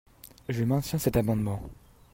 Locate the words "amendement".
1.15-1.61